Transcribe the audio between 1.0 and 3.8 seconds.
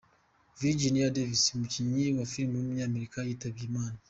Davis, umukinnyi wa film w’umunyamerika yitabye